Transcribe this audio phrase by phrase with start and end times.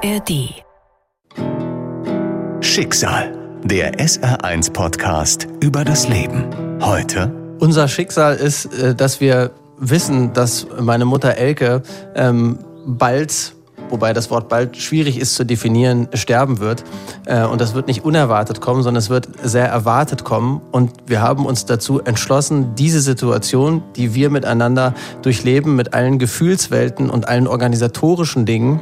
[0.00, 0.62] ARD.
[2.60, 3.32] Schicksal.
[3.64, 6.44] Der SR1-Podcast über das Leben.
[6.80, 7.32] Heute.
[7.58, 11.82] Unser Schicksal ist, äh, dass wir wissen, dass meine Mutter Elke
[12.14, 13.54] ähm, bald
[13.90, 16.84] wobei das Wort bald schwierig ist zu definieren, sterben wird.
[17.24, 20.60] Äh, und das wird nicht unerwartet kommen, sondern es wird sehr erwartet kommen.
[20.70, 27.08] Und wir haben uns dazu entschlossen, diese Situation, die wir miteinander durchleben, mit allen Gefühlswelten
[27.08, 28.80] und allen organisatorischen Dingen,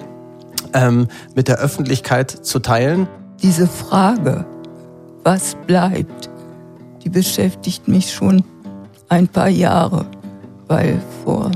[0.75, 3.09] ähm, mit der Öffentlichkeit zu teilen.
[3.43, 4.47] Diese Frage,
[5.25, 6.31] was bleibt,
[7.03, 8.43] die beschäftigt mich schon
[9.09, 10.07] ein paar Jahre,
[10.69, 11.51] weil vor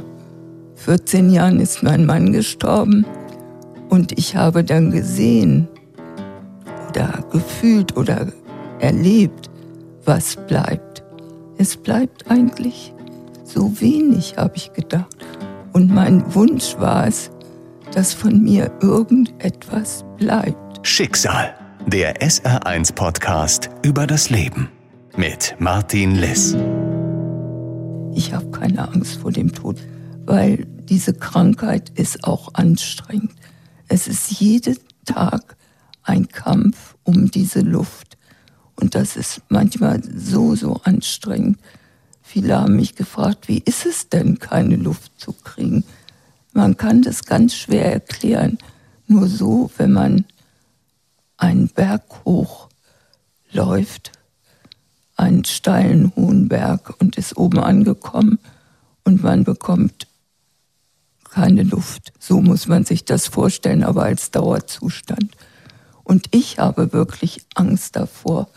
[0.76, 3.04] 14 Jahren ist mein Mann gestorben
[3.88, 5.68] und ich habe dann gesehen
[6.88, 8.26] oder gefühlt oder
[8.78, 9.50] erlebt,
[10.04, 11.02] was bleibt.
[11.58, 12.94] Es bleibt eigentlich
[13.44, 15.16] so wenig, habe ich gedacht.
[15.72, 17.30] Und mein Wunsch war es,
[17.94, 20.86] dass von mir irgendetwas bleibt.
[20.86, 21.54] Schicksal.
[21.86, 24.68] Der SR1-Podcast über das Leben.
[25.16, 26.54] Mit Martin Liss.
[28.14, 29.78] Ich habe keine Angst vor dem Tod,
[30.24, 33.32] weil diese Krankheit ist auch anstrengend.
[33.88, 35.56] Es ist jeden Tag
[36.02, 38.18] ein Kampf um diese Luft.
[38.76, 41.58] Und das ist manchmal so, so anstrengend.
[42.22, 45.84] Viele haben mich gefragt, wie ist es denn, keine Luft zu kriegen?
[46.52, 48.58] Man kann das ganz schwer erklären.
[49.06, 50.24] Nur so, wenn man
[51.36, 52.68] einen Berg hoch
[53.52, 54.12] läuft,
[55.16, 58.38] einen steilen hohen Berg und ist oben angekommen
[59.04, 60.06] und man bekommt
[61.30, 62.12] keine Luft.
[62.18, 65.36] So muss man sich das vorstellen, aber als Dauerzustand.
[66.04, 68.48] Und ich habe wirklich Angst davor,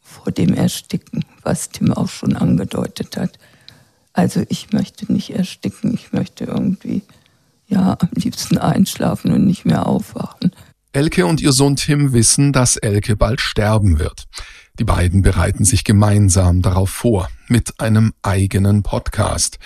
[0.00, 3.38] vor dem Ersticken, was Tim auch schon angedeutet hat.
[4.14, 7.02] Also ich möchte nicht ersticken, ich möchte irgendwie,
[7.66, 10.52] ja, am liebsten einschlafen und nicht mehr aufwachen.
[10.92, 14.26] Elke und ihr Sohn Tim wissen, dass Elke bald sterben wird.
[14.78, 19.58] Die beiden bereiten sich gemeinsam darauf vor, mit einem eigenen Podcast.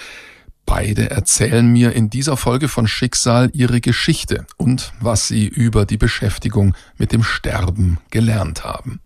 [0.65, 5.97] Beide erzählen mir in dieser Folge von Schicksal ihre Geschichte und was sie über die
[5.99, 9.01] Beschäftigung mit dem Sterben gelernt haben.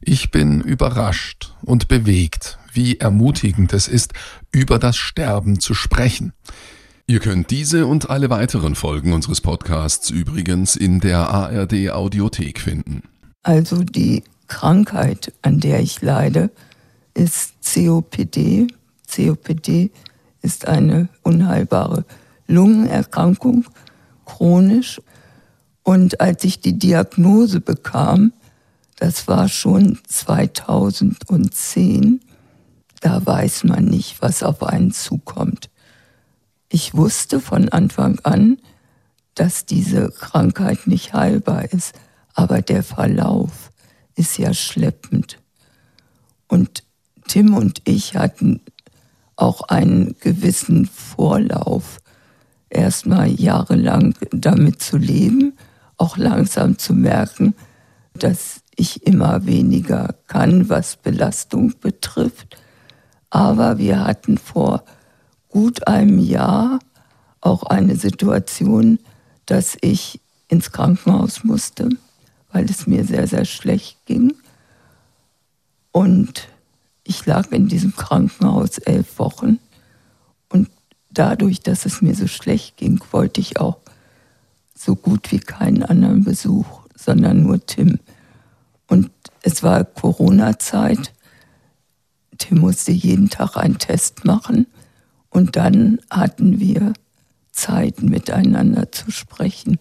[0.00, 4.12] Ich bin überrascht und bewegt, wie ermutigend es ist,
[4.52, 6.32] über das Sterben zu sprechen.
[7.08, 13.02] Ihr könnt diese und alle weiteren Folgen unseres Podcasts übrigens in der ARD Audiothek finden.
[13.42, 16.50] Also die Krankheit, an der ich leide,
[17.14, 18.66] ist COPD.
[19.08, 19.90] COPD
[20.42, 22.04] ist eine unheilbare
[22.48, 23.66] Lungenerkrankung,
[24.24, 25.00] chronisch.
[25.84, 28.32] Und als ich die Diagnose bekam,
[28.96, 32.20] das war schon 2010,
[33.06, 35.70] da weiß man nicht, was auf einen zukommt.
[36.68, 38.58] Ich wusste von Anfang an,
[39.36, 41.94] dass diese Krankheit nicht heilbar ist,
[42.34, 43.70] aber der Verlauf
[44.16, 45.38] ist ja schleppend.
[46.48, 46.82] Und
[47.28, 48.60] Tim und ich hatten
[49.36, 51.98] auch einen gewissen Vorlauf,
[52.70, 55.56] erstmal jahrelang damit zu leben,
[55.96, 57.54] auch langsam zu merken,
[58.14, 62.56] dass ich immer weniger kann, was Belastung betrifft.
[63.36, 64.82] Aber wir hatten vor
[65.50, 66.78] gut einem Jahr
[67.42, 68.98] auch eine Situation,
[69.44, 71.90] dass ich ins Krankenhaus musste,
[72.50, 74.32] weil es mir sehr, sehr schlecht ging.
[75.92, 76.48] Und
[77.04, 79.58] ich lag in diesem Krankenhaus elf Wochen
[80.48, 80.70] und
[81.10, 83.76] dadurch, dass es mir so schlecht ging, wollte ich auch
[84.74, 87.98] so gut wie keinen anderen Besuch, sondern nur Tim.
[88.86, 89.10] Und
[89.42, 91.12] es war Corona-Zeit.
[92.46, 94.66] Tim musste jeden Tag einen Test machen
[95.30, 96.92] und dann hatten wir
[97.50, 99.78] Zeit miteinander zu sprechen.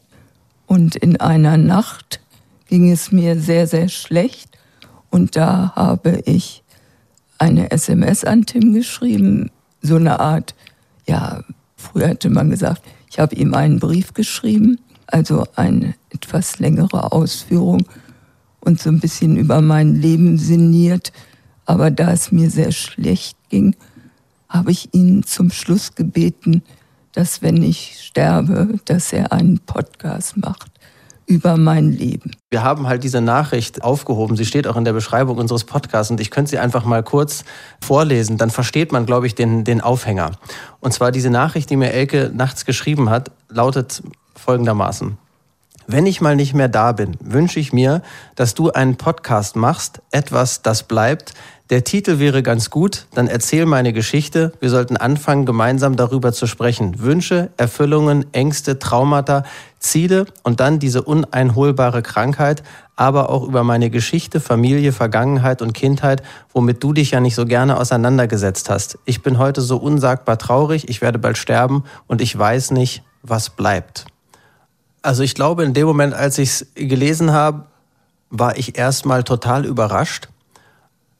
[0.65, 2.21] Und in einer Nacht
[2.67, 4.57] ging es mir sehr, sehr schlecht
[5.11, 6.63] und da habe ich
[7.37, 9.51] eine SMS an Tim geschrieben,
[9.81, 10.55] so eine Art,
[11.07, 11.43] ja,
[11.75, 17.85] früher hätte man gesagt, ich habe ihm einen Brief geschrieben, also eine etwas längere Ausführung
[18.61, 21.11] und so ein bisschen über mein Leben sinniert.
[21.65, 23.75] Aber da es mir sehr schlecht ging,
[24.49, 26.63] habe ich ihn zum Schluss gebeten,
[27.13, 30.71] dass wenn ich sterbe, dass er einen Podcast macht
[31.27, 32.31] über mein Leben.
[32.51, 34.37] Wir haben halt diese Nachricht aufgehoben.
[34.37, 37.43] Sie steht auch in der Beschreibung unseres Podcasts und ich könnte sie einfach mal kurz
[37.81, 38.37] vorlesen.
[38.37, 40.33] Dann versteht man, glaube ich, den, den Aufhänger.
[40.79, 44.03] Und zwar diese Nachricht, die mir Elke nachts geschrieben hat, lautet
[44.35, 45.17] folgendermaßen.
[45.87, 48.01] Wenn ich mal nicht mehr da bin, wünsche ich mir,
[48.35, 51.35] dass du einen Podcast machst, etwas, das bleibt.
[51.69, 54.51] Der Titel wäre ganz gut, dann erzähl meine Geschichte.
[54.59, 56.99] Wir sollten anfangen, gemeinsam darüber zu sprechen.
[57.01, 59.43] Wünsche, Erfüllungen, Ängste, Traumata,
[59.77, 62.63] Ziele und dann diese uneinholbare Krankheit,
[62.95, 67.45] aber auch über meine Geschichte, Familie, Vergangenheit und Kindheit, womit du dich ja nicht so
[67.45, 68.97] gerne auseinandergesetzt hast.
[69.05, 73.51] Ich bin heute so unsagbar traurig, ich werde bald sterben und ich weiß nicht, was
[73.51, 74.07] bleibt.
[75.05, 77.65] Also ich glaube, in dem Moment, als ich es gelesen habe,
[78.31, 80.29] war ich erstmal total überrascht.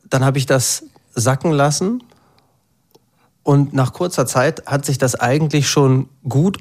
[0.10, 2.04] Dann habe ich das sacken lassen
[3.44, 6.58] und nach kurzer Zeit hat sich das eigentlich schon gut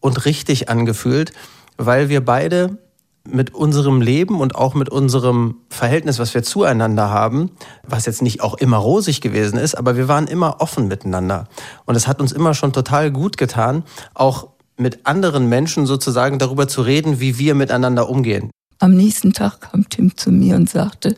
[0.00, 1.32] und richtig angefühlt,
[1.76, 2.76] weil wir beide
[3.22, 7.52] mit unserem Leben und auch mit unserem Verhältnis, was wir zueinander haben,
[7.84, 11.46] was jetzt nicht auch immer rosig gewesen ist, aber wir waren immer offen miteinander.
[11.84, 16.68] Und es hat uns immer schon total gut getan, auch mit anderen Menschen sozusagen darüber
[16.68, 18.50] zu reden, wie wir miteinander umgehen.
[18.78, 21.16] Am nächsten Tag kam Tim zu mir und sagte,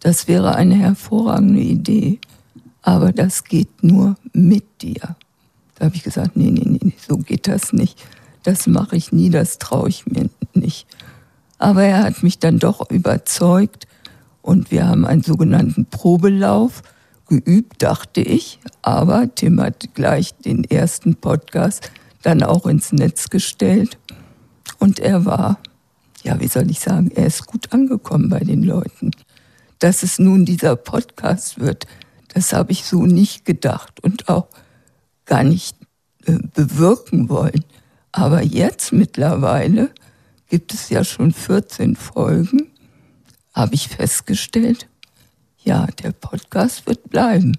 [0.00, 2.20] das wäre eine hervorragende Idee,
[2.82, 5.16] aber das geht nur mit dir.
[5.74, 7.98] Da habe ich gesagt, nee, nee, nee, so geht das nicht.
[8.42, 10.86] Das mache ich nie, das traue ich mir nicht.
[11.58, 13.86] Aber er hat mich dann doch überzeugt
[14.42, 16.82] und wir haben einen sogenannten Probelauf
[17.28, 18.60] geübt, dachte ich.
[18.82, 21.90] Aber Tim hat gleich den ersten Podcast
[22.26, 23.98] dann auch ins Netz gestellt.
[24.80, 25.60] Und er war,
[26.24, 29.12] ja, wie soll ich sagen, er ist gut angekommen bei den Leuten.
[29.78, 31.86] Dass es nun dieser Podcast wird,
[32.34, 34.48] das habe ich so nicht gedacht und auch
[35.24, 35.76] gar nicht
[36.24, 37.64] äh, bewirken wollen.
[38.10, 39.90] Aber jetzt mittlerweile
[40.48, 42.72] gibt es ja schon 14 Folgen,
[43.54, 44.88] habe ich festgestellt,
[45.62, 47.56] ja, der Podcast wird bleiben.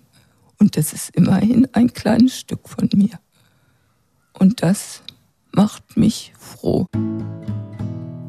[0.59, 3.17] Und das ist immerhin ein kleines Stück von mir.
[4.39, 5.01] Und das
[5.51, 6.86] macht mich froh.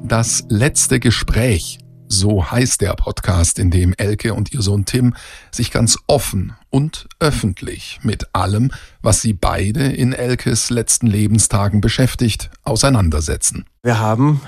[0.03, 5.15] Das letzte Gespräch, so heißt der Podcast, in dem Elke und ihr Sohn Tim
[5.53, 8.71] sich ganz offen und öffentlich mit allem,
[9.03, 13.67] was sie beide in Elkes letzten Lebenstagen beschäftigt, auseinandersetzen.
[13.83, 14.41] Wir haben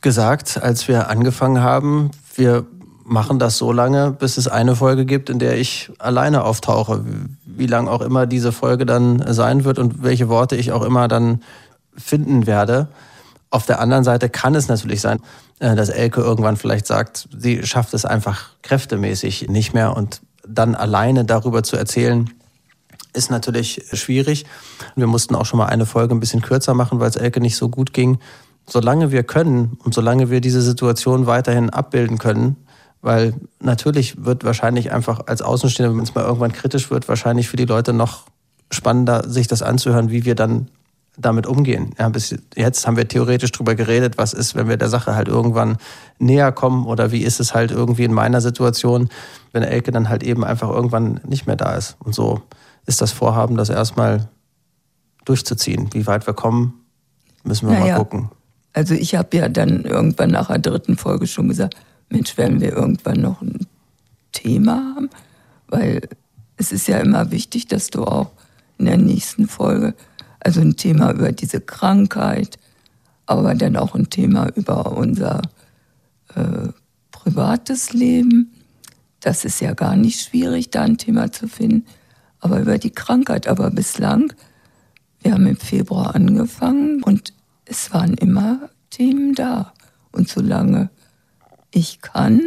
[0.00, 2.66] gesagt, als wir angefangen haben, wir
[3.06, 7.04] machen das so lange, bis es eine Folge gibt, in der ich alleine auftauche
[7.44, 11.06] wie lang auch immer diese Folge dann sein wird und welche Worte ich auch immer
[11.06, 11.42] dann
[11.96, 12.88] finden werde.
[13.50, 15.20] Auf der anderen Seite kann es natürlich sein,
[15.60, 20.74] äh, dass Elke irgendwann vielleicht sagt, sie schafft es einfach kräftemäßig nicht mehr und dann
[20.74, 22.28] alleine darüber zu erzählen,
[23.12, 24.46] ist natürlich schwierig.
[24.96, 27.56] Wir mussten auch schon mal eine Folge ein bisschen kürzer machen, weil es Elke nicht
[27.56, 28.18] so gut ging.
[28.68, 32.56] Solange wir können und solange wir diese Situation weiterhin abbilden können,
[33.02, 37.56] weil natürlich wird wahrscheinlich einfach als Außenstehender, wenn es mal irgendwann kritisch wird, wahrscheinlich für
[37.56, 38.24] die Leute noch
[38.70, 40.68] spannender, sich das anzuhören, wie wir dann
[41.16, 41.94] damit umgehen.
[41.98, 45.28] Ja, bis jetzt haben wir theoretisch drüber geredet, was ist, wenn wir der Sache halt
[45.28, 45.78] irgendwann
[46.18, 49.08] näher kommen oder wie ist es halt irgendwie in meiner Situation,
[49.52, 51.96] wenn Elke dann halt eben einfach irgendwann nicht mehr da ist.
[52.00, 52.42] Und so
[52.84, 54.28] ist das Vorhaben, das erstmal
[55.24, 55.88] durchzuziehen.
[55.92, 56.74] Wie weit wir kommen,
[57.44, 57.94] müssen wir naja.
[57.94, 58.30] mal gucken.
[58.72, 61.76] Also ich habe ja dann irgendwann nach der dritten Folge schon gesagt,
[62.08, 63.66] Mensch, werden wir irgendwann noch ein
[64.32, 65.10] Thema haben?
[65.68, 66.08] Weil
[66.56, 68.30] es ist ja immer wichtig, dass du auch
[68.78, 69.94] in der nächsten Folge,
[70.40, 72.58] also ein Thema über diese Krankheit,
[73.26, 75.42] aber dann auch ein Thema über unser
[76.34, 76.68] äh,
[77.10, 78.52] privates Leben.
[79.20, 81.86] Das ist ja gar nicht schwierig, da ein Thema zu finden.
[82.38, 83.48] Aber über die Krankheit.
[83.48, 84.32] Aber bislang,
[85.20, 87.32] wir haben im Februar angefangen und
[87.64, 89.72] es waren immer Themen da.
[90.12, 90.90] Und solange
[91.76, 92.40] ich kann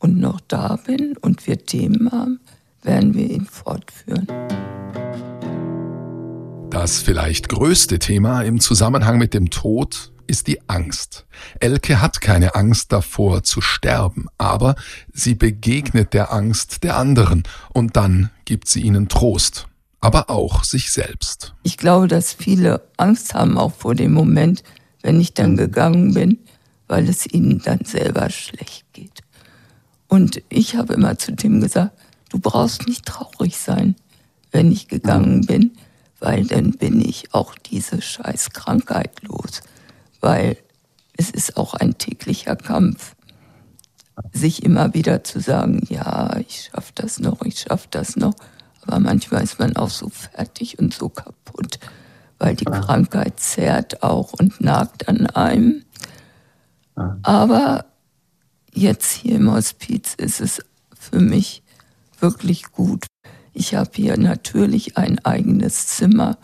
[0.00, 2.40] und noch da bin und wir Themen haben,
[2.82, 4.26] werden wir ihn fortführen.
[6.70, 11.26] Das vielleicht größte Thema im Zusammenhang mit dem Tod ist die Angst.
[11.60, 14.74] Elke hat keine Angst davor zu sterben, aber
[15.12, 19.68] sie begegnet der Angst der anderen und dann gibt sie ihnen Trost,
[20.00, 21.54] aber auch sich selbst.
[21.62, 24.64] Ich glaube, dass viele Angst haben auch vor dem Moment,
[25.02, 26.40] wenn ich dann gegangen bin,
[26.88, 29.22] weil es ihnen dann selber schlecht geht.
[30.08, 33.96] Und ich habe immer zu Tim gesagt, du brauchst nicht traurig sein,
[34.52, 35.72] wenn ich gegangen bin,
[36.20, 39.62] weil dann bin ich auch diese scheiß Krankheit los.
[40.20, 40.56] Weil
[41.16, 43.14] es ist auch ein täglicher Kampf,
[44.32, 48.34] sich immer wieder zu sagen, ja, ich schaffe das noch, ich schaffe das noch.
[48.82, 51.78] Aber manchmal ist man auch so fertig und so kaputt,
[52.38, 55.84] weil die Krankheit zerrt auch und nagt an einem.
[57.22, 57.86] Aber
[58.72, 60.62] jetzt hier im Hospiz ist es
[60.98, 61.62] für mich
[62.20, 63.06] wirklich gut.
[63.52, 66.38] Ich habe hier natürlich ein eigenes Zimmer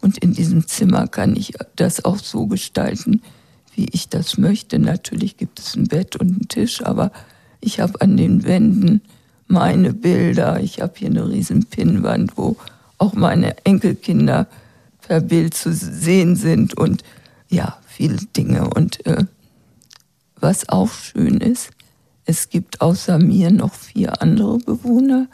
[0.00, 3.22] und in diesem Zimmer kann ich das auch so gestalten,
[3.74, 4.78] wie ich das möchte.
[4.78, 7.12] Natürlich gibt es ein Bett und einen Tisch, aber
[7.60, 9.00] ich habe an den Wänden
[9.48, 10.60] meine Bilder.
[10.60, 12.56] Ich habe hier eine riesen Pinnwand, wo
[12.98, 14.46] auch meine Enkelkinder
[15.02, 17.02] per Bild zu sehen sind und
[17.48, 18.68] ja, viele Dinge.
[18.70, 19.24] Und äh,
[20.40, 21.70] was auch schön ist,
[22.24, 25.28] es gibt außer mir noch vier andere Bewohner,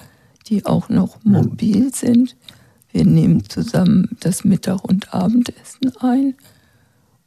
[0.48, 2.36] die auch noch mobil sind.
[2.90, 6.34] Wir nehmen zusammen das Mittag- und Abendessen ein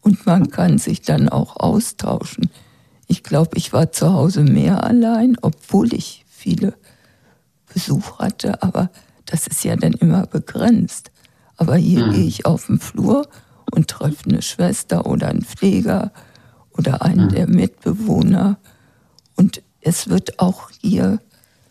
[0.01, 2.51] und man kann sich dann auch austauschen.
[3.07, 6.75] Ich glaube, ich war zu Hause mehr allein, obwohl ich viele
[7.73, 8.91] Besuch hatte, aber
[9.25, 11.11] das ist ja dann immer begrenzt.
[11.57, 12.11] Aber hier mhm.
[12.13, 13.27] gehe ich auf den Flur
[13.71, 16.11] und treffe eine Schwester oder einen Pfleger
[16.77, 17.29] oder einen mhm.
[17.29, 18.57] der Mitbewohner.
[19.35, 21.19] Und es wird auch hier,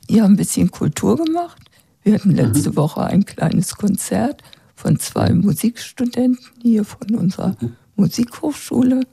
[0.09, 1.61] hier ein bisschen Kultur gemacht.
[2.03, 2.77] Wir hatten letzte mhm.
[2.77, 4.43] Woche ein kleines Konzert
[4.75, 7.77] von zwei Musikstudenten hier von unserer mhm.
[7.97, 9.07] Musikhochschule.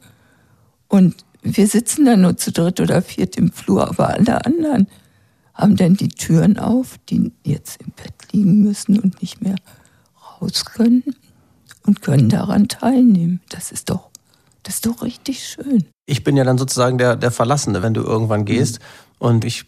[0.88, 4.88] Und wir sitzen da nur zu dritt oder viert im Flur, aber alle anderen
[5.54, 9.56] haben dann die Türen auf, die jetzt im Bett liegen müssen und nicht mehr
[10.42, 11.04] raus können
[11.86, 13.42] und können daran teilnehmen.
[13.50, 14.11] Das ist doch,
[14.64, 15.86] das ist doch richtig schön.
[16.06, 18.80] Ich bin ja dann sozusagen der, der Verlassene, wenn du irgendwann gehst.
[18.80, 19.28] Mhm.
[19.28, 19.66] Und ich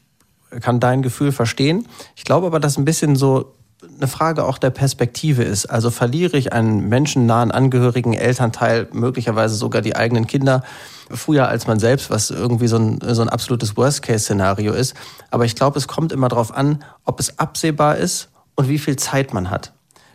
[0.61, 1.87] kann dein Gefühl verstehen.
[2.15, 3.53] Ich glaube aber, dass ein bisschen so
[3.97, 5.65] eine Frage auch der Perspektive ist.
[5.65, 10.63] Also verliere ich einen menschennahen Angehörigen, Elternteil, möglicherweise sogar die eigenen Kinder
[11.11, 14.95] früher als man selbst, was irgendwie so ein, so ein absolutes Worst-Case-Szenario ist.
[15.31, 18.95] Aber ich glaube, es kommt immer darauf an, ob es absehbar ist und wie viel
[18.95, 19.73] Zeit man hat.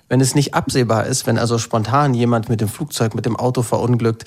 [0.09, 3.63] Wenn es nicht absehbar ist, wenn also spontan jemand mit dem Flugzeug, mit dem Auto
[3.63, 4.25] verunglückt,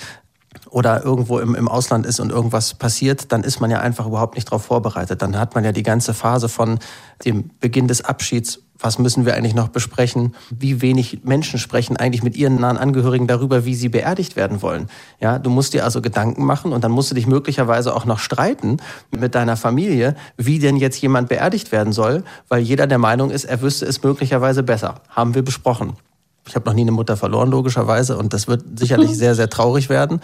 [0.70, 4.36] oder irgendwo im, im Ausland ist und irgendwas passiert, dann ist man ja einfach überhaupt
[4.36, 5.22] nicht darauf vorbereitet.
[5.22, 6.80] Dann hat man ja die ganze Phase von
[7.24, 10.36] dem Beginn des Abschieds was müssen wir eigentlich noch besprechen?
[10.50, 14.88] Wie wenig Menschen sprechen eigentlich mit ihren nahen Angehörigen darüber, wie sie beerdigt werden wollen?
[15.20, 18.20] Ja, du musst dir also Gedanken machen und dann musst du dich möglicherweise auch noch
[18.20, 18.78] streiten
[19.12, 23.46] mit deiner Familie, wie denn jetzt jemand beerdigt werden soll, weil jeder der Meinung ist,
[23.46, 24.96] er wüsste es möglicherweise besser.
[25.10, 25.94] Haben wir besprochen.
[26.52, 29.88] Ich habe noch nie eine Mutter verloren, logischerweise, und das wird sicherlich sehr, sehr traurig
[29.88, 30.20] werden.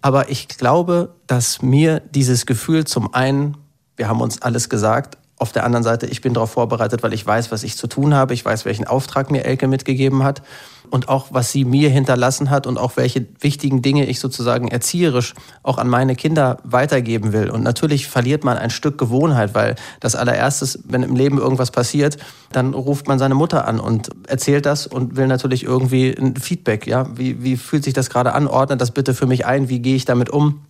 [0.00, 3.56] Aber ich glaube, dass mir dieses Gefühl zum einen,
[3.96, 7.26] wir haben uns alles gesagt, auf der anderen Seite, ich bin darauf vorbereitet, weil ich
[7.26, 8.32] weiß, was ich zu tun habe.
[8.32, 10.42] Ich weiß, welchen Auftrag mir Elke mitgegeben hat
[10.92, 15.32] und auch, was sie mir hinterlassen hat und auch welche wichtigen Dinge ich sozusagen erzieherisch
[15.62, 17.48] auch an meine Kinder weitergeben will.
[17.48, 22.18] Und natürlich verliert man ein Stück Gewohnheit, weil das allererstes, wenn im Leben irgendwas passiert,
[22.52, 26.86] dann ruft man seine Mutter an und erzählt das und will natürlich irgendwie ein Feedback.
[26.86, 28.46] Ja, wie, wie fühlt sich das gerade an?
[28.46, 29.70] Ordnet das bitte für mich ein?
[29.70, 30.60] Wie gehe ich damit um?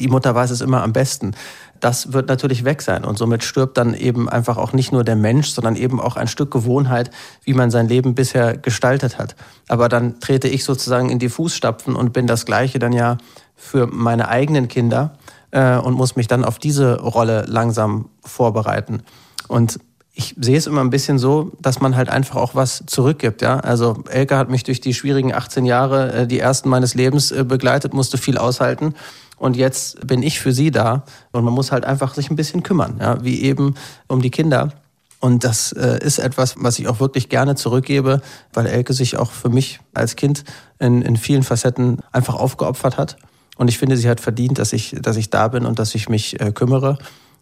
[0.00, 1.34] Die Mutter weiß es immer am besten
[1.80, 3.04] das wird natürlich weg sein.
[3.04, 6.28] Und somit stirbt dann eben einfach auch nicht nur der Mensch, sondern eben auch ein
[6.28, 7.10] Stück Gewohnheit,
[7.44, 9.36] wie man sein Leben bisher gestaltet hat.
[9.68, 13.18] Aber dann trete ich sozusagen in die Fußstapfen und bin das Gleiche dann ja
[13.56, 15.14] für meine eigenen Kinder
[15.50, 19.02] äh, und muss mich dann auf diese Rolle langsam vorbereiten.
[19.48, 19.78] Und
[20.18, 23.40] ich sehe es immer ein bisschen so, dass man halt einfach auch was zurückgibt.
[23.40, 23.60] Ja?
[23.60, 27.44] Also Elke hat mich durch die schwierigen 18 Jahre, äh, die ersten meines Lebens äh,
[27.44, 28.94] begleitet, musste viel aushalten.
[29.38, 31.04] Und jetzt bin ich für sie da.
[31.32, 33.22] Und man muss halt einfach sich ein bisschen kümmern, ja?
[33.22, 33.74] wie eben
[34.08, 34.72] um die Kinder.
[35.20, 38.20] Und das äh, ist etwas, was ich auch wirklich gerne zurückgebe,
[38.52, 40.44] weil Elke sich auch für mich als Kind
[40.78, 43.16] in, in vielen Facetten einfach aufgeopfert hat.
[43.56, 46.08] Und ich finde, sie hat verdient, dass ich, dass ich da bin und dass ich
[46.08, 46.98] mich äh, kümmere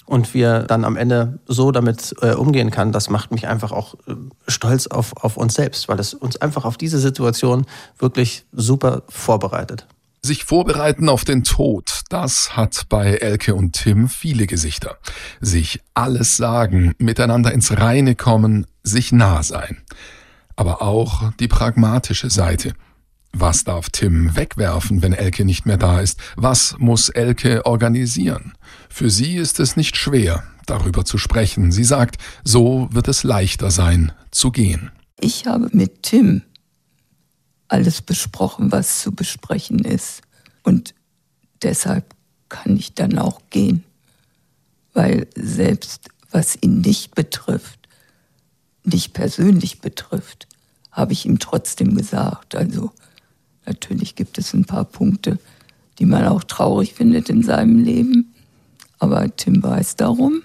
[0.06, 3.94] und wir dann am Ende so damit äh, umgehen kann, das macht mich einfach auch
[4.06, 4.14] äh,
[4.48, 7.66] stolz auf, auf uns selbst, weil es uns einfach auf diese Situation
[7.98, 9.86] wirklich super vorbereitet.
[10.26, 14.98] Sich vorbereiten auf den Tod, das hat bei Elke und Tim viele Gesichter.
[15.40, 19.76] Sich alles sagen, miteinander ins Reine kommen, sich nah sein.
[20.56, 22.72] Aber auch die pragmatische Seite.
[23.32, 26.18] Was darf Tim wegwerfen, wenn Elke nicht mehr da ist?
[26.34, 28.54] Was muss Elke organisieren?
[28.88, 31.70] Für sie ist es nicht schwer, darüber zu sprechen.
[31.70, 34.90] Sie sagt, so wird es leichter sein, zu gehen.
[35.20, 36.42] Ich habe mit Tim
[37.68, 40.22] alles besprochen, was zu besprechen ist.
[40.62, 40.94] Und
[41.62, 42.14] deshalb
[42.48, 43.84] kann ich dann auch gehen.
[44.92, 47.88] Weil selbst was ihn nicht betrifft,
[48.84, 50.46] nicht persönlich betrifft,
[50.90, 52.54] habe ich ihm trotzdem gesagt.
[52.54, 52.92] Also
[53.66, 55.38] Natürlich gibt es ein paar Punkte,
[55.98, 58.32] die man auch traurig findet in seinem Leben.
[58.98, 60.42] Aber Tim weiß darum.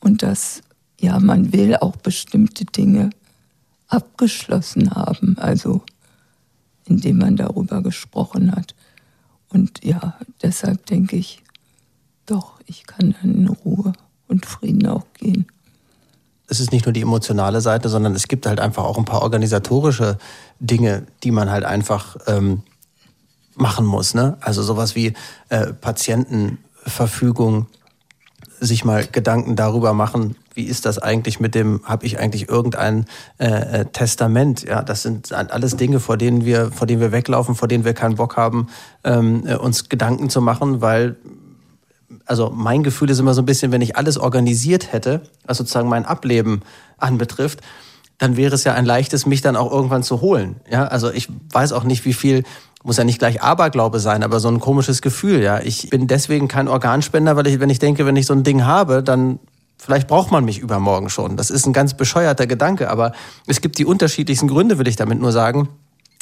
[0.00, 0.62] Und dass,
[1.00, 3.10] ja, man will auch bestimmte Dinge
[3.88, 5.36] abgeschlossen haben.
[5.38, 5.82] Also,
[6.86, 8.74] indem man darüber gesprochen hat.
[9.48, 11.42] Und ja, deshalb denke ich,
[12.26, 13.92] doch, ich kann dann in Ruhe
[14.28, 15.46] und Frieden auch gehen
[16.48, 19.22] es ist nicht nur die emotionale Seite, sondern es gibt halt einfach auch ein paar
[19.22, 20.18] organisatorische
[20.60, 22.62] Dinge, die man halt einfach ähm,
[23.54, 24.14] machen muss.
[24.14, 24.36] Ne?
[24.40, 25.14] Also sowas wie
[25.48, 27.66] äh, Patientenverfügung,
[28.60, 33.04] sich mal Gedanken darüber machen, wie ist das eigentlich mit dem, habe ich eigentlich irgendein
[33.38, 34.62] äh, äh, Testament?
[34.62, 37.92] Ja, das sind alles Dinge, vor denen wir, vor denen wir weglaufen, vor denen wir
[37.92, 38.68] keinen Bock haben,
[39.04, 41.16] ähm, äh, uns Gedanken zu machen, weil
[42.24, 45.88] also mein Gefühl ist immer so ein bisschen, wenn ich alles organisiert hätte, was sozusagen
[45.88, 46.62] mein Ableben
[46.98, 47.60] anbetrifft,
[48.18, 50.56] dann wäre es ja ein leichtes, mich dann auch irgendwann zu holen.
[50.70, 52.44] Ja, also ich weiß auch nicht, wie viel
[52.82, 55.60] muss ja nicht gleich Aberglaube sein, aber so ein komisches Gefühl, ja.
[55.60, 58.64] Ich bin deswegen kein Organspender, weil ich, wenn ich denke, wenn ich so ein Ding
[58.64, 59.38] habe, dann
[59.78, 61.36] vielleicht braucht man mich übermorgen schon.
[61.36, 63.12] Das ist ein ganz bescheuerter Gedanke, aber
[63.46, 65.68] es gibt die unterschiedlichsten Gründe, will ich damit nur sagen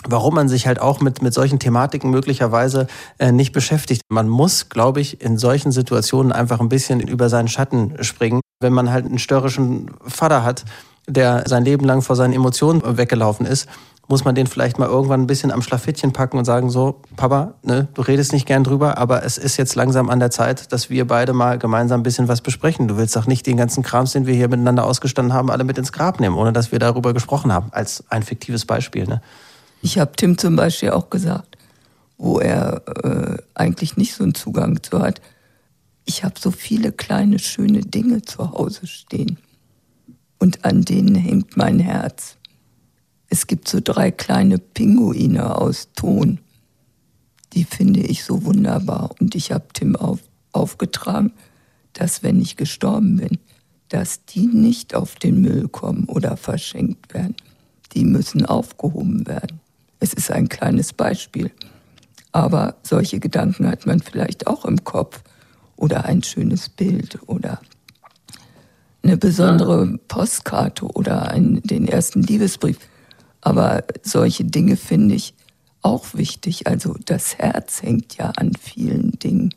[0.08, 2.86] warum man sich halt auch mit, mit solchen Thematiken möglicherweise
[3.18, 4.02] äh, nicht beschäftigt.
[4.08, 8.40] Man muss, glaube ich, in solchen Situationen einfach ein bisschen über seinen Schatten springen.
[8.60, 10.64] Wenn man halt einen störrischen Vater hat,
[11.06, 13.68] der sein Leben lang vor seinen Emotionen weggelaufen ist,
[14.08, 17.54] muss man den vielleicht mal irgendwann ein bisschen am Schlafittchen packen und sagen, so, Papa,
[17.62, 20.90] ne, du redest nicht gern drüber, aber es ist jetzt langsam an der Zeit, dass
[20.90, 22.88] wir beide mal gemeinsam ein bisschen was besprechen.
[22.88, 25.78] Du willst doch nicht den ganzen Krams, den wir hier miteinander ausgestanden haben, alle mit
[25.78, 29.06] ins Grab nehmen, ohne dass wir darüber gesprochen haben, als ein fiktives Beispiel.
[29.06, 29.22] Ne?
[29.80, 31.56] Ich habe Tim zum Beispiel auch gesagt,
[32.18, 35.20] wo er äh, eigentlich nicht so einen Zugang zu hat.
[36.04, 39.38] Ich habe so viele kleine, schöne Dinge zu Hause stehen.
[40.38, 42.36] Und an denen hängt mein Herz.
[43.34, 46.38] Es gibt so drei kleine Pinguine aus Ton.
[47.52, 49.10] Die finde ich so wunderbar.
[49.18, 50.20] Und ich habe Tim auf,
[50.52, 51.32] aufgetragen,
[51.94, 53.38] dass wenn ich gestorben bin,
[53.88, 57.34] dass die nicht auf den Müll kommen oder verschenkt werden.
[57.92, 59.58] Die müssen aufgehoben werden.
[59.98, 61.50] Es ist ein kleines Beispiel.
[62.30, 65.24] Aber solche Gedanken hat man vielleicht auch im Kopf.
[65.74, 67.60] Oder ein schönes Bild oder
[69.02, 72.78] eine besondere Postkarte oder einen, den ersten Liebesbrief.
[73.44, 75.34] Aber solche Dinge finde ich
[75.82, 76.66] auch wichtig.
[76.66, 79.54] Also das Herz hängt ja an vielen Dingen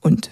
[0.00, 0.30] und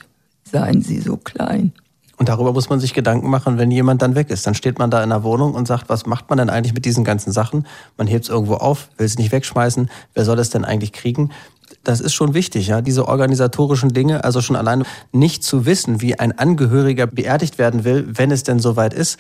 [0.51, 1.73] seien sie so klein.
[2.17, 4.47] Und darüber muss man sich Gedanken machen, wenn jemand dann weg ist.
[4.47, 6.87] Dann steht man da in der Wohnung und sagt, was macht man denn eigentlich mit
[6.87, 7.67] diesen ganzen Sachen?
[7.99, 9.91] Man hebt es irgendwo auf, will es nicht wegschmeißen.
[10.15, 11.31] Wer soll es denn eigentlich kriegen?
[11.85, 16.19] Das ist schon wichtig, ja, diese organisatorischen Dinge, also schon alleine nicht zu wissen, wie
[16.19, 19.19] ein Angehöriger beerdigt werden will, wenn es denn soweit ist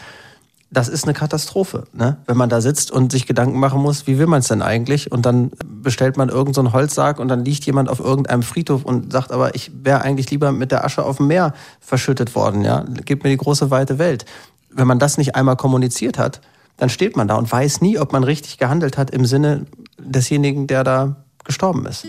[0.70, 2.18] das ist eine Katastrophe, ne?
[2.26, 5.11] wenn man da sitzt und sich Gedanken machen muss, wie will man es denn eigentlich?
[5.11, 9.11] Und dann bestellt man irgendeinen so Holzsarg und dann liegt jemand auf irgendeinem Friedhof und
[9.11, 12.64] sagt, aber ich wäre eigentlich lieber mit der Asche auf dem Meer verschüttet worden.
[12.64, 12.85] Ja?
[13.07, 14.26] Gib mir die große weite Welt.
[14.70, 16.42] Wenn man das nicht einmal kommuniziert hat,
[16.76, 19.64] dann steht man da und weiß nie, ob man richtig gehandelt hat im Sinne
[19.98, 22.07] desjenigen, der da gestorben ist.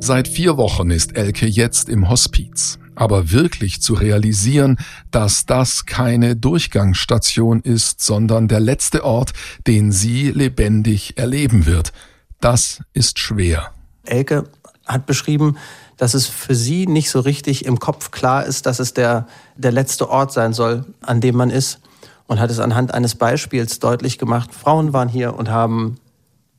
[0.00, 2.78] Seit vier Wochen ist Elke jetzt im Hospiz.
[2.94, 4.78] Aber wirklich zu realisieren,
[5.10, 9.32] dass das keine Durchgangsstation ist, sondern der letzte Ort,
[9.66, 11.92] den sie lebendig erleben wird,
[12.40, 13.72] das ist schwer.
[14.04, 14.44] Elke
[14.86, 15.56] hat beschrieben,
[15.96, 19.72] dass es für sie nicht so richtig im Kopf klar ist, dass es der, der
[19.72, 21.80] letzte Ort sein soll, an dem man ist.
[22.26, 24.54] Und hat es anhand eines Beispiels deutlich gemacht.
[24.54, 25.98] Frauen waren hier und haben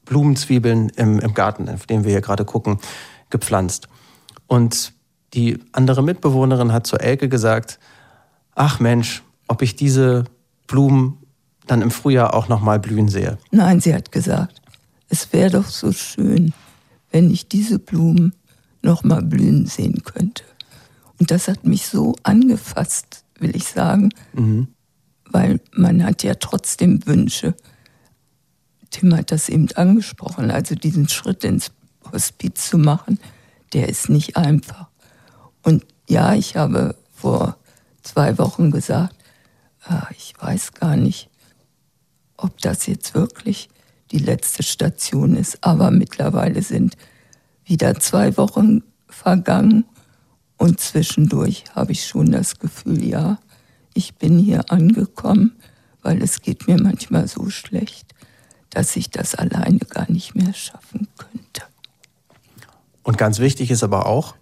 [0.05, 2.79] Blumenzwiebeln im, im Garten, auf dem wir hier gerade gucken,
[3.29, 3.87] gepflanzt.
[4.47, 4.92] Und
[5.33, 7.79] die andere Mitbewohnerin hat zur Elke gesagt,
[8.55, 10.25] ach Mensch, ob ich diese
[10.67, 11.17] Blumen
[11.67, 13.37] dann im Frühjahr auch noch mal blühen sehe.
[13.51, 14.61] Nein, sie hat gesagt,
[15.09, 16.53] es wäre doch so schön,
[17.11, 18.33] wenn ich diese Blumen
[18.81, 20.43] noch mal blühen sehen könnte.
[21.19, 24.67] Und das hat mich so angefasst, will ich sagen, mhm.
[25.29, 27.55] weil man hat ja trotzdem Wünsche.
[28.89, 31.71] Tim hat das eben angesprochen, also diesen Schritt ins
[32.11, 33.19] Hospiz zu machen,
[33.73, 34.89] der ist nicht einfach.
[35.63, 37.57] Und ja, ich habe vor
[38.01, 39.15] zwei Wochen gesagt,
[39.85, 41.29] ah, ich weiß gar nicht,
[42.37, 43.69] ob das jetzt wirklich
[44.11, 45.63] die letzte Station ist.
[45.63, 46.97] Aber mittlerweile sind
[47.65, 49.85] wieder zwei Wochen vergangen
[50.57, 53.39] und zwischendurch habe ich schon das Gefühl, ja,
[53.93, 55.55] ich bin hier angekommen,
[56.01, 58.13] weil es geht mir manchmal so schlecht,
[58.69, 61.63] dass ich das alleine gar nicht mehr schaffen könnte.
[63.03, 64.35] Und ganz wichtig ist aber auch,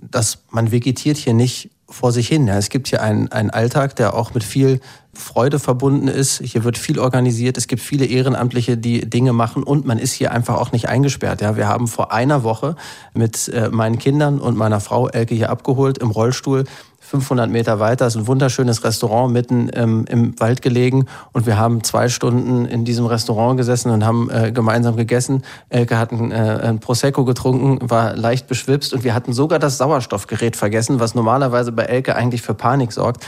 [0.00, 2.46] dass man vegetiert hier nicht vor sich hin.
[2.46, 4.80] Ja, es gibt hier einen, einen Alltag, der auch mit viel
[5.14, 6.40] Freude verbunden ist.
[6.42, 7.56] Hier wird viel organisiert.
[7.56, 11.40] Es gibt viele Ehrenamtliche, die Dinge machen und man ist hier einfach auch nicht eingesperrt.
[11.40, 12.76] Ja, wir haben vor einer Woche
[13.14, 16.64] mit äh, meinen Kindern und meiner Frau Elke hier abgeholt im Rollstuhl
[17.08, 21.82] 500 Meter weiter ist ein wunderschönes Restaurant mitten ähm, im Wald gelegen und wir haben
[21.82, 25.42] zwei Stunden in diesem Restaurant gesessen und haben äh, gemeinsam gegessen.
[25.70, 29.78] Elke hat ein, äh, ein Prosecco getrunken, war leicht beschwipst und wir hatten sogar das
[29.78, 33.24] Sauerstoffgerät vergessen, was normalerweise bei Elke eigentlich für Panik sorgt.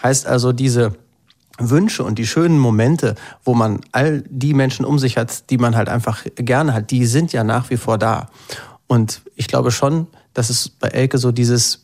[0.00, 0.92] Heißt also, diese
[1.58, 5.74] Wünsche und die schönen Momente, wo man all die Menschen um sich hat, die man
[5.74, 8.28] halt einfach gerne hat, die sind ja nach wie vor da.
[8.86, 11.83] Und ich glaube schon, dass es bei Elke so dieses,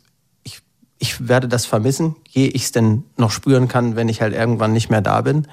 [1.01, 4.73] ich, werde das vermissen, je ich es denn noch spüren kann, wenn ich halt irgendwann
[4.73, 5.49] nicht mehr da bin.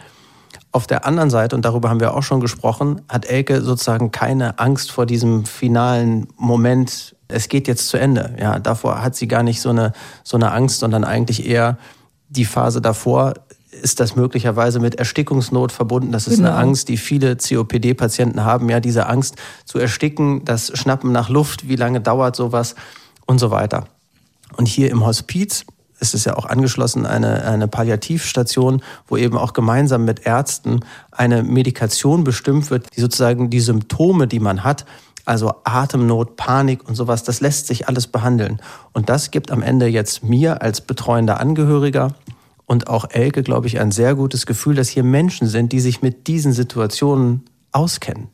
[0.72, 4.60] Auf der anderen Seite, und darüber haben wir auch schon gesprochen, hat Elke sozusagen keine
[4.60, 8.36] Angst vor diesem finalen Moment, es geht jetzt zu Ende.
[8.40, 11.78] Ja, davor hat sie gar nicht so eine, so eine Angst, sondern eigentlich eher
[12.30, 13.34] die Phase davor,
[13.72, 16.12] ist das möglicherweise mit Erstickungsnot verbunden.
[16.12, 16.50] Das ist genau.
[16.50, 18.70] eine Angst, die viele COPD-Patienten haben.
[18.70, 22.76] Ja, diese Angst zu ersticken, das Schnappen nach Luft, wie lange dauert sowas
[23.26, 23.88] und so weiter.
[24.56, 25.66] Und hier im Hospiz
[26.00, 30.82] ist es ja auch angeschlossen eine, eine Palliativstation, wo eben auch gemeinsam mit Ärzten
[31.12, 34.86] eine Medikation bestimmt wird, die sozusagen die Symptome, die man hat,
[35.26, 38.62] also Atemnot, Panik und sowas, das lässt sich alles behandeln.
[38.94, 42.14] Und das gibt am Ende jetzt mir als betreuender Angehöriger
[42.66, 46.02] und auch Elke, glaube ich, ein sehr gutes Gefühl, dass hier Menschen sind, die sich
[46.02, 48.30] mit diesen Situationen auskennen.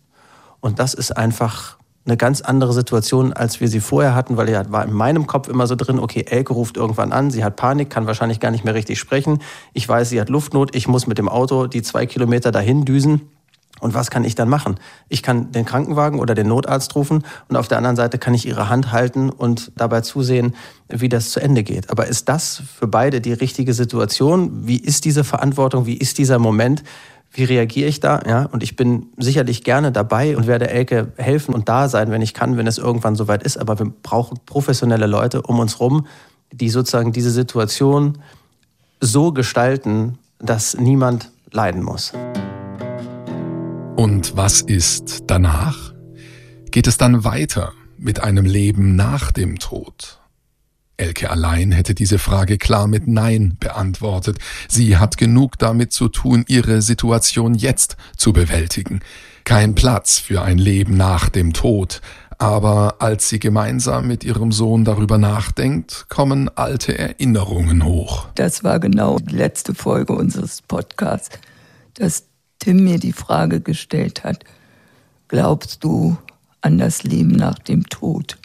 [0.60, 4.72] Und das ist einfach eine ganz andere Situation, als wir sie vorher hatten, weil er
[4.72, 7.90] war in meinem Kopf immer so drin, okay, Elke ruft irgendwann an, sie hat Panik,
[7.90, 9.40] kann wahrscheinlich gar nicht mehr richtig sprechen.
[9.74, 13.22] Ich weiß, sie hat Luftnot, ich muss mit dem Auto die zwei Kilometer dahin düsen.
[13.80, 14.80] Und was kann ich dann machen?
[15.10, 18.48] Ich kann den Krankenwagen oder den Notarzt rufen und auf der anderen Seite kann ich
[18.48, 20.56] ihre Hand halten und dabei zusehen,
[20.88, 21.90] wie das zu Ende geht.
[21.90, 24.68] Aber ist das für beide die richtige Situation?
[24.68, 25.86] Wie ist diese Verantwortung?
[25.86, 26.84] Wie ist dieser Moment?
[27.36, 28.22] Wie reagiere ich da?
[28.28, 32.22] Ja, und ich bin sicherlich gerne dabei und werde Elke helfen und da sein, wenn
[32.22, 33.58] ich kann, wenn es irgendwann soweit ist.
[33.58, 36.06] Aber wir brauchen professionelle Leute um uns rum,
[36.52, 38.20] die sozusagen diese Situation
[39.02, 42.14] so gestalten, dass niemand leiden muss.
[43.96, 45.92] Und was ist danach?
[46.70, 50.23] Geht es dann weiter mit einem Leben nach dem Tod?
[50.98, 54.38] Elke allein hätte diese Frage klar mit Nein beantwortet.
[54.68, 59.02] Sie hat genug damit zu tun, ihre Situation jetzt zu bewältigen.
[59.44, 62.02] Kein Platz für ein Leben nach dem Tod.
[62.38, 68.28] Aber als sie gemeinsam mit ihrem Sohn darüber nachdenkt, kommen alte Erinnerungen hoch.
[68.36, 71.40] Das war genau die letzte Folge unseres Podcasts,
[71.96, 72.26] dass
[72.60, 74.46] Tim mir die Frage gestellt hat,
[75.28, 76.18] glaubst du
[76.62, 78.38] an das Leben nach dem Tod?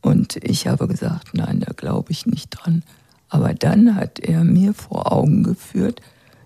[0.00, 2.82] Und ich habe gesagt, nein, da glaube ich nicht dran.
[3.28, 6.00] Aber dann hat er mir vor Augen geführt,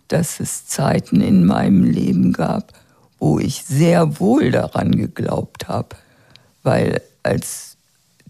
[0.09, 2.73] dass es Zeiten in meinem Leben gab,
[3.19, 5.97] wo ich sehr wohl daran geglaubt habe.
[6.63, 7.77] Weil als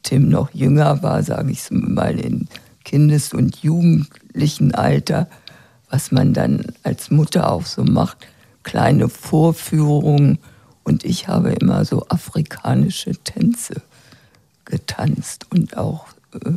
[0.02, 2.48] Tim noch jünger war, sage ich es mal in
[2.84, 5.28] Kindes- und Jugendlichenalter,
[5.88, 8.18] was man dann als Mutter auch so macht,
[8.64, 10.38] kleine Vorführungen.
[10.84, 13.82] Und ich habe immer so afrikanische Tänze
[14.72, 16.52] getanzt und auch äh,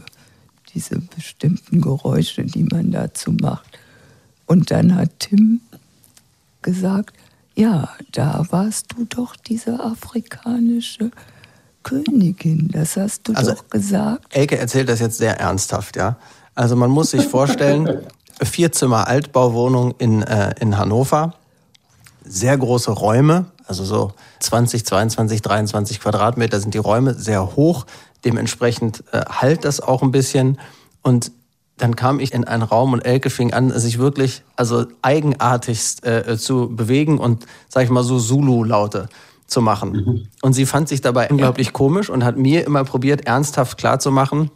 [0.73, 3.77] diese bestimmten Geräusche, die man dazu macht.
[4.45, 5.59] Und dann hat Tim
[6.61, 7.13] gesagt,
[7.55, 11.11] ja, da warst du doch diese afrikanische
[11.83, 14.25] Königin, das hast du also, doch gesagt.
[14.29, 16.17] Elke erzählt das jetzt sehr ernsthaft, ja.
[16.55, 18.05] Also man muss sich vorstellen,
[18.41, 21.35] Vierzimmer Altbauwohnung in, äh, in Hannover.
[22.23, 27.85] Sehr große Räume, also so 20, 22, 23 Quadratmeter sind die Räume, sehr hoch.
[28.23, 30.59] Dementsprechend äh, halt das auch ein bisschen.
[31.01, 31.31] Und
[31.77, 36.37] dann kam ich in einen Raum und Elke fing an, sich wirklich also eigenartigst äh,
[36.37, 39.09] zu bewegen und, sag ich mal, so Zulu-Laute
[39.47, 39.91] zu machen.
[39.91, 40.27] Mhm.
[40.41, 44.49] Und sie fand sich dabei unglaublich komisch und hat mir immer probiert, ernsthaft klarzumachen,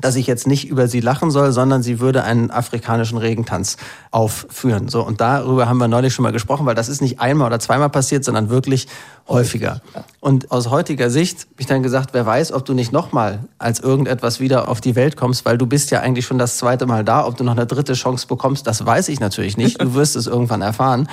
[0.00, 3.76] dass ich jetzt nicht über sie lachen soll, sondern sie würde einen afrikanischen Regentanz
[4.10, 4.88] aufführen.
[4.88, 7.60] So und darüber haben wir neulich schon mal gesprochen, weil das ist nicht einmal oder
[7.60, 8.86] zweimal passiert, sondern wirklich
[9.28, 9.80] häufiger.
[10.20, 13.80] Und aus heutiger Sicht habe ich dann gesagt, wer weiß, ob du nicht nochmal als
[13.80, 17.04] irgendetwas wieder auf die Welt kommst, weil du bist ja eigentlich schon das zweite Mal
[17.04, 17.26] da.
[17.26, 19.80] Ob du noch eine dritte Chance bekommst, das weiß ich natürlich nicht.
[19.80, 21.08] Du wirst es irgendwann erfahren.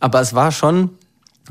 [0.00, 0.90] Aber es war schon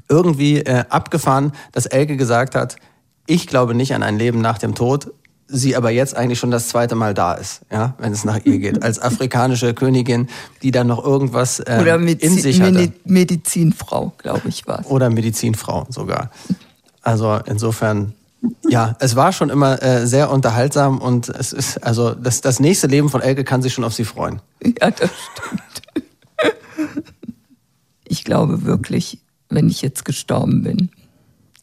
[0.10, 2.78] irgendwie äh, abgefahren, dass Elke gesagt hat,
[3.26, 5.12] ich glaube nicht an ein Leben nach dem Tod
[5.48, 8.60] sie aber jetzt eigentlich schon das zweite Mal da ist, ja, wenn es nach ihr
[8.60, 10.28] geht, als afrikanische Königin,
[10.62, 12.92] die dann noch irgendwas äh, Oder in sich hatte.
[13.06, 16.32] Medizinfrau, glaube ich, war Oder Medizinfrau sogar.
[17.02, 18.14] Also insofern,
[18.68, 22.88] ja, es war schon immer äh, sehr unterhaltsam und es ist, also das, das nächste
[22.88, 24.42] Leben von Elke kann sich schon auf sie freuen.
[24.64, 25.82] Ja, das stimmt.
[28.10, 30.90] Ich glaube wirklich, wenn ich jetzt gestorben bin,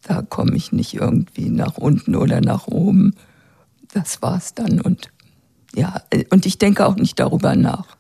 [0.03, 3.15] da komme ich nicht irgendwie nach unten oder nach oben
[3.95, 4.81] das war's dann.
[4.81, 5.11] Und
[5.75, 7.97] ja, und ich denke auch nicht darüber nach.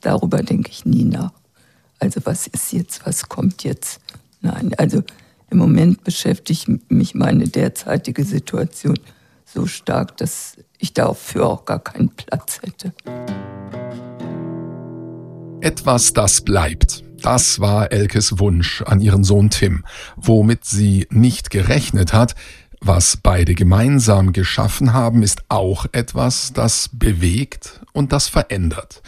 [0.00, 1.32] Darüber denke ich nie nach.
[1.98, 4.00] Also was ist jetzt, was kommt jetzt?
[4.40, 5.02] Nein, also
[5.50, 8.98] im Moment beschäftigt mich meine derzeitige Situation
[9.44, 12.92] so stark, dass ich dafür auch gar keinen Platz hätte.
[15.60, 17.02] Etwas, das bleibt.
[17.22, 19.84] Das war Elkes Wunsch an ihren Sohn Tim.
[20.16, 22.36] Womit sie nicht gerechnet hat,
[22.80, 29.02] was beide gemeinsam geschaffen haben, ist auch etwas, das bewegt und das verändert.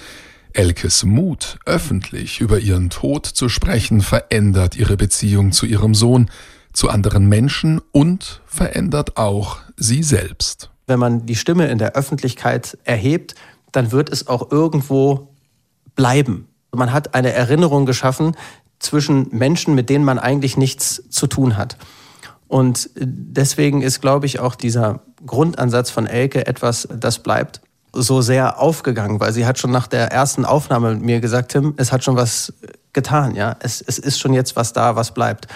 [0.53, 6.31] Elkes Mut, öffentlich über ihren Tod zu sprechen, verändert ihre Beziehung zu ihrem Sohn,
[6.73, 10.71] zu anderen Menschen und verändert auch sie selbst.
[10.87, 13.37] Wenn man die Stimme in der Öffentlichkeit erhebt,
[13.71, 15.29] dann wird es auch irgendwo
[15.95, 16.49] bleiben.
[16.73, 18.37] Man hat eine Erinnerung geschaffen
[18.81, 21.77] zwischen Menschen, mit denen man eigentlich nichts zu tun hat.
[22.51, 27.61] Und deswegen ist, glaube ich, auch dieser Grundansatz von Elke etwas, das bleibt
[27.93, 31.75] so sehr aufgegangen, weil sie hat schon nach der ersten Aufnahme mit mir gesagt, Tim,
[31.77, 32.53] es hat schon was
[32.93, 33.55] getan, ja.
[33.61, 35.47] Es, es ist schon jetzt was da, was bleibt.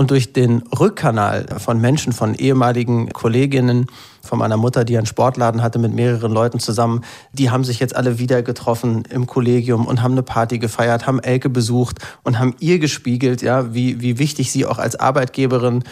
[0.00, 3.84] Und durch den Rückkanal von Menschen, von ehemaligen Kolleginnen,
[4.22, 7.94] von meiner Mutter, die einen Sportladen hatte mit mehreren Leuten zusammen, die haben sich jetzt
[7.94, 12.56] alle wieder getroffen im Kollegium und haben eine Party gefeiert, haben Elke besucht und haben
[12.60, 15.84] ihr gespiegelt, ja, wie, wie wichtig sie auch als Arbeitgeberin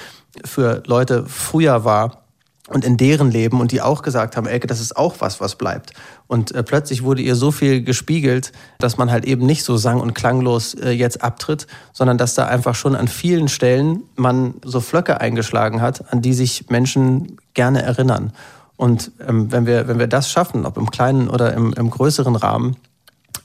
[0.43, 2.28] für Leute früher war
[2.69, 5.57] und in deren Leben und die auch gesagt haben, Elke, das ist auch was, was
[5.57, 5.93] bleibt.
[6.27, 10.01] Und äh, plötzlich wurde ihr so viel gespiegelt, dass man halt eben nicht so sang-
[10.01, 14.81] und klanglos äh, jetzt abtritt, sondern dass da einfach schon an vielen Stellen man so
[14.81, 18.33] Flöcke eingeschlagen hat, an die sich Menschen gerne erinnern.
[18.77, 22.37] Und ähm, wenn, wir, wenn wir das schaffen, ob im kleinen oder im, im größeren
[22.37, 22.77] Rahmen,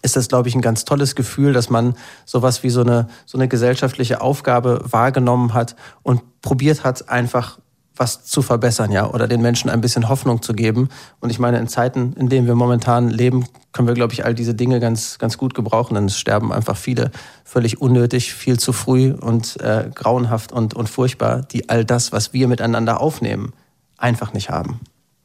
[0.03, 3.37] ist das, glaube ich, ein ganz tolles Gefühl, dass man sowas wie so eine, so
[3.37, 7.57] eine gesellschaftliche Aufgabe wahrgenommen hat und probiert hat, einfach
[7.95, 10.89] was zu verbessern, ja, oder den Menschen ein bisschen Hoffnung zu geben.
[11.19, 14.33] Und ich meine, in Zeiten, in denen wir momentan leben, können wir, glaube ich, all
[14.33, 15.93] diese Dinge ganz, ganz gut gebrauchen.
[15.95, 17.11] Denn es sterben einfach viele
[17.43, 22.33] völlig unnötig, viel zu früh und äh, grauenhaft und, und furchtbar, die all das, was
[22.33, 23.53] wir miteinander aufnehmen,
[23.97, 24.79] einfach nicht haben.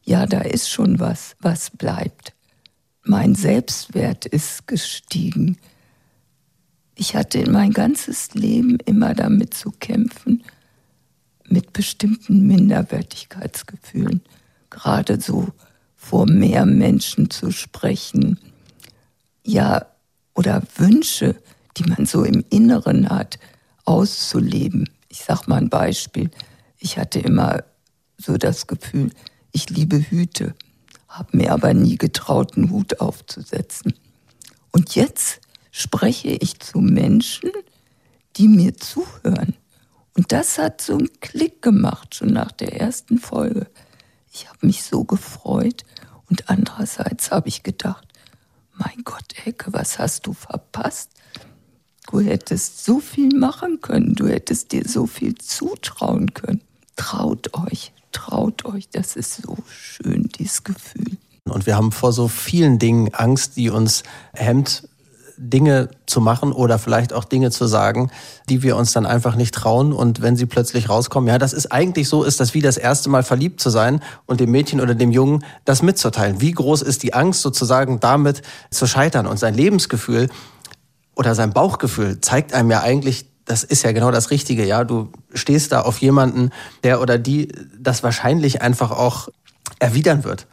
[0.05, 2.35] Ja, da ist schon was, was bleibt.
[3.03, 5.57] Mein Selbstwert ist gestiegen.
[6.95, 10.43] Ich hatte mein ganzes Leben immer damit zu kämpfen,
[11.51, 14.23] mit bestimmten Minderwertigkeitsgefühlen,
[14.71, 15.49] gerade so
[15.97, 18.39] vor mehr Menschen zu sprechen,
[19.45, 19.87] ja,
[20.35, 21.35] oder Wünsche,
[21.77, 23.39] die man so im Inneren hat,
[23.85, 24.89] auszuleben.
[25.09, 26.31] Ich sag mal ein Beispiel.
[26.79, 27.65] Ich hatte immer
[28.19, 29.11] so das Gefühl,
[29.53, 30.55] ich liebe Hüte,
[31.09, 33.95] habe mir aber nie getraut, einen Hut aufzusetzen.
[34.71, 37.51] Und jetzt spreche ich zu Menschen,
[38.37, 39.55] die mir zuhören
[40.19, 43.69] und das hat so einen Klick gemacht, schon nach der ersten Folge.
[44.33, 45.85] Ich habe mich so gefreut
[46.29, 48.05] und andererseits habe ich gedacht,
[48.73, 51.13] mein Gott, Ecke, was hast du verpasst?
[52.11, 56.63] Du hättest so viel machen können, du hättest dir so viel zutrauen können.
[56.97, 61.17] Traut euch, traut euch, das ist so schön, dieses Gefühl.
[61.45, 64.03] Und wir haben vor so vielen Dingen Angst, die uns
[64.35, 64.88] hemmt,
[65.39, 68.11] Dinge zu machen oder vielleicht auch Dinge zu sagen,
[68.49, 69.93] die wir uns dann einfach nicht trauen.
[69.93, 73.09] Und wenn sie plötzlich rauskommen, ja, das ist eigentlich so, ist das wie das erste
[73.09, 76.41] Mal verliebt zu sein und dem Mädchen oder dem Jungen das mitzuteilen.
[76.41, 80.29] Wie groß ist die Angst sozusagen damit zu scheitern und sein Lebensgefühl
[81.15, 84.85] oder sein Bauchgefühl zeigt einem ja eigentlich, das ist ja genau das Richtige, ja.
[84.85, 86.51] Du stehst da auf jemanden,
[86.83, 87.49] der oder die
[87.79, 89.29] das wahrscheinlich einfach auch
[89.79, 90.47] erwidern wird.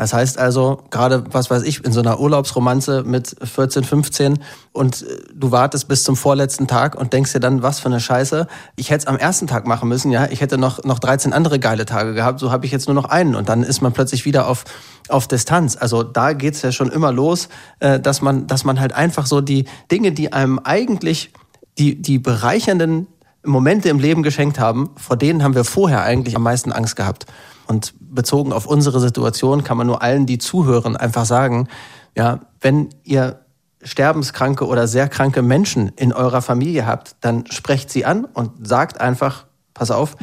[0.00, 4.38] Das heißt also, gerade, was weiß ich, in so einer Urlaubsromanze mit 14, 15
[4.72, 8.00] und äh, du wartest bis zum vorletzten Tag und denkst dir dann, was für eine
[8.00, 8.46] Scheiße.
[8.76, 10.26] Ich hätte es am ersten Tag machen müssen, ja.
[10.30, 13.04] Ich hätte noch, noch 13 andere geile Tage gehabt, so habe ich jetzt nur noch
[13.04, 14.64] einen und dann ist man plötzlich wieder auf,
[15.10, 15.76] auf Distanz.
[15.78, 19.42] Also da geht's ja schon immer los, äh, dass man, dass man halt einfach so
[19.42, 21.30] die Dinge, die einem eigentlich
[21.76, 23.06] die, die bereichernden
[23.44, 27.26] Momente im Leben geschenkt haben, vor denen haben wir vorher eigentlich am meisten Angst gehabt.
[27.70, 31.68] Und bezogen auf unsere Situation kann man nur allen, die zuhören, einfach sagen,
[32.16, 33.44] ja, wenn ihr
[33.80, 39.00] sterbenskranke oder sehr kranke Menschen in eurer Familie habt, dann sprecht sie an und sagt
[39.00, 40.16] einfach, pass auf,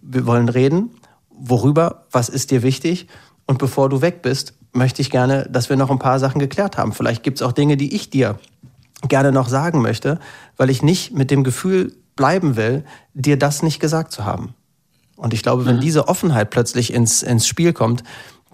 [0.00, 0.90] wir wollen reden,
[1.28, 3.08] worüber, was ist dir wichtig
[3.46, 6.78] und bevor du weg bist, möchte ich gerne, dass wir noch ein paar Sachen geklärt
[6.78, 6.92] haben.
[6.92, 8.38] Vielleicht gibt es auch Dinge, die ich dir
[9.08, 10.20] gerne noch sagen möchte,
[10.56, 14.54] weil ich nicht mit dem Gefühl bleiben will, dir das nicht gesagt zu haben.
[15.22, 15.82] Und ich glaube, wenn mhm.
[15.82, 18.02] diese Offenheit plötzlich ins, ins Spiel kommt,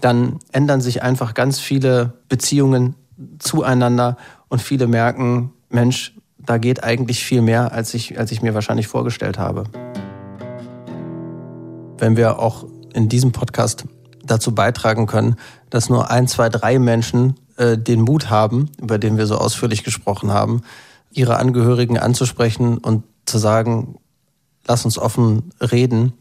[0.02, 2.94] dann ändern sich einfach ganz viele Beziehungen
[3.38, 8.52] zueinander und viele merken, Mensch, da geht eigentlich viel mehr, als ich, als ich mir
[8.52, 9.64] wahrscheinlich vorgestellt habe.
[11.96, 13.87] Wenn wir auch in diesem Podcast
[14.22, 15.37] dazu beitragen können,
[15.70, 19.85] dass nur ein, zwei, drei Menschen äh, den Mut haben, über den wir so ausführlich
[19.85, 20.61] gesprochen haben,
[21.12, 23.96] ihre Angehörigen anzusprechen und zu sagen,
[24.66, 26.12] lass uns offen reden,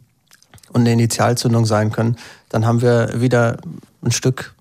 [0.73, 2.17] und eine Initialzündung sein können,
[2.49, 3.57] dann haben wir wieder
[4.01, 4.55] ein Stück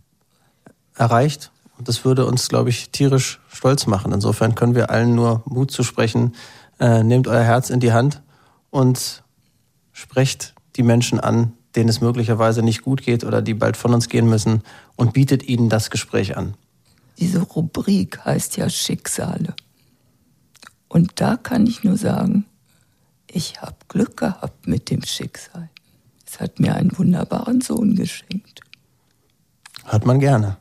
[0.94, 4.12] erreicht Und das würde uns, glaube ich, tierisch stolz machen.
[4.12, 6.34] Insofern können wir allen nur Mut zu sprechen.
[6.80, 8.22] Äh, nehmt euer Herz in die Hand
[8.70, 9.22] und
[9.92, 14.08] sprecht die Menschen an, denen es möglicherweise nicht gut geht oder die bald von uns
[14.08, 14.62] gehen müssen
[14.96, 16.54] und bietet ihnen das Gespräch an.
[17.18, 19.54] Diese Rubrik heißt ja Schicksale.
[20.88, 22.46] Und da kann ich nur sagen,
[23.26, 25.68] ich habe Glück gehabt mit dem Schicksal.
[26.36, 28.60] Es hat mir einen wunderbaren Sohn geschenkt.
[29.86, 30.58] Hört man gerne.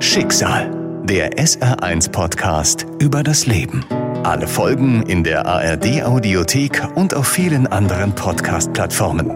[0.00, 0.70] Schicksal,
[1.04, 3.84] der SR1-Podcast über das Leben.
[4.24, 9.30] Alle Folgen in der ARD-Audiothek und auf vielen anderen Podcast-Plattformen.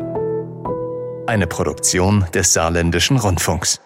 [1.27, 3.83] Eine Produktion des Saarländischen Rundfunks.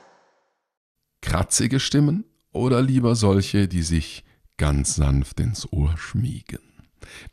[1.21, 4.23] Kratzige Stimmen oder lieber solche, die sich
[4.57, 6.71] ganz sanft ins Ohr schmiegen?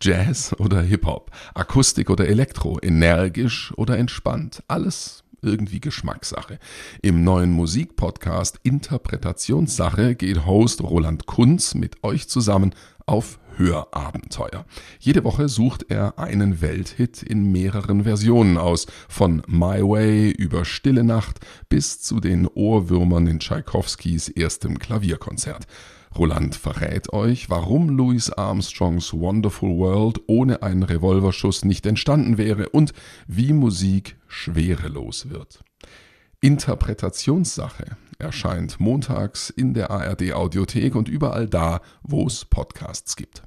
[0.01, 6.59] Jazz oder Hip-Hop, Akustik oder Elektro, energisch oder entspannt, alles irgendwie Geschmackssache.
[7.01, 12.73] Im neuen Musikpodcast Interpretationssache geht Host Roland Kunz mit euch zusammen
[13.05, 14.65] auf Hörabenteuer.
[14.99, 21.03] Jede Woche sucht er einen Welthit in mehreren Versionen aus, von My Way über Stille
[21.03, 25.67] Nacht bis zu den Ohrwürmern in Tschaikowskis erstem Klavierkonzert.
[26.17, 32.93] Roland verrät euch, warum Louis Armstrongs Wonderful World ohne einen Revolverschuss nicht entstanden wäre und
[33.27, 35.63] wie Musik schwerelos wird.
[36.41, 43.43] Interpretationssache erscheint montags in der ARD Audiothek und überall da, wo es Podcasts gibt.